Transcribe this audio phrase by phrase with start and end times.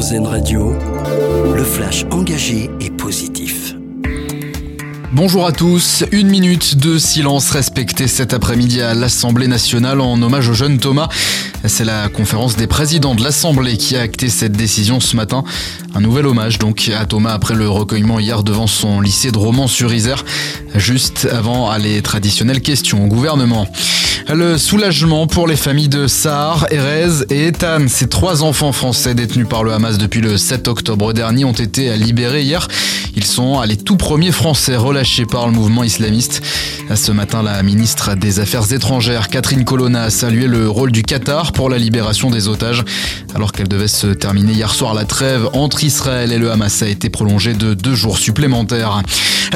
[0.00, 0.72] Radio,
[1.54, 3.74] le flash engagé et positif.
[5.12, 10.48] Bonjour à tous, une minute de silence respecté cet après-midi à l'Assemblée nationale en hommage
[10.48, 11.10] au jeune Thomas.
[11.66, 15.44] C'est la conférence des présidents de l'Assemblée qui a acté cette décision ce matin.
[15.94, 20.24] Un nouvel hommage donc à Thomas après le recueillement hier devant son lycée de Romans-sur-Isère,
[20.74, 23.68] juste avant les traditionnelles questions au gouvernement.
[24.32, 27.88] Le soulagement pour les familles de Sahar, Erez et Ethan.
[27.88, 31.96] Ces trois enfants français détenus par le Hamas depuis le 7 octobre dernier ont été
[31.96, 32.68] libérés hier.
[33.16, 36.42] Ils sont les tout premiers Français relâchés par le mouvement islamiste.
[36.94, 41.49] Ce matin, la ministre des Affaires étrangères, Catherine Colonna, a salué le rôle du Qatar
[41.52, 42.84] pour la libération des otages.
[43.34, 46.88] Alors qu'elle devait se terminer hier soir, la trêve entre Israël et le Hamas a
[46.88, 49.02] été prolongée de deux jours supplémentaires.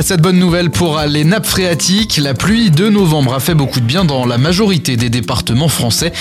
[0.00, 3.84] Cette bonne nouvelle pour les nappes phréatiques, la pluie de novembre a fait beaucoup de
[3.84, 6.12] bien dans la majorité des départements français.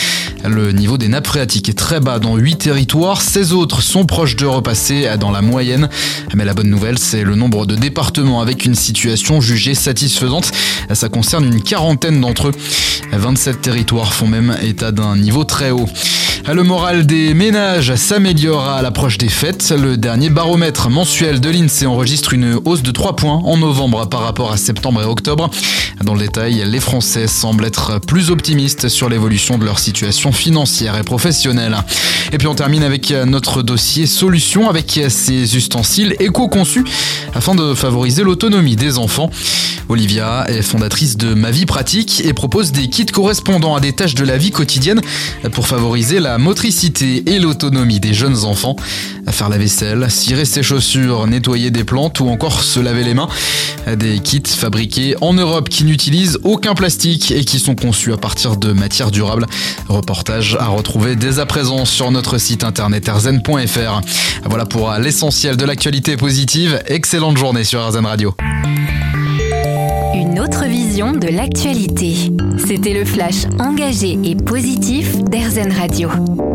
[0.46, 4.36] Le niveau des nappes phréatiques est très bas dans 8 territoires, 16 autres sont proches
[4.36, 5.90] de repasser dans la moyenne.
[6.36, 10.52] Mais la bonne nouvelle, c'est le nombre de départements avec une situation jugée satisfaisante.
[10.94, 12.54] Ça concerne une quarantaine d'entre eux.
[13.18, 15.88] 27 territoires font même état d'un niveau très haut.
[16.52, 19.72] Le moral des ménages s'améliore à l'approche des fêtes.
[19.72, 24.22] Le dernier baromètre mensuel de l'INSEE enregistre une hausse de 3 points en novembre par
[24.22, 25.50] rapport à septembre et octobre.
[26.04, 30.98] Dans le détail, les Français semblent être plus optimistes sur l'évolution de leur situation financière
[30.98, 31.78] et professionnelle.
[32.34, 36.84] Et puis on termine avec notre dossier solution avec ces ustensiles éco-conçus
[37.34, 39.32] afin de favoriser l'autonomie des enfants.
[39.90, 44.16] Olivia est fondatrice de Ma Vie Pratique et propose des kits correspondant à des tâches
[44.16, 45.02] de la vie quotidienne
[45.52, 48.76] pour favoriser la motricité et l'autonomie des jeunes enfants.
[49.30, 53.30] Faire la vaisselle, cirer ses chaussures, nettoyer des plantes ou encore se laver les mains.
[53.98, 58.58] Des kits fabriqués en Europe qui n'utilisent aucun plastique et qui sont conçus à partir
[58.58, 59.46] de matières durables.
[59.90, 64.02] Reportage à retrouver dès à présent sur notre site internet erzen.fr.
[64.46, 66.82] Voilà pour l'essentiel de l'actualité positive.
[66.88, 68.36] Excellente journée sur Erzen Radio.
[70.14, 72.32] Une autre vision de l'actualité.
[72.66, 75.18] C'était le flash engagé et positif
[75.54, 76.53] d'Erzen Radio.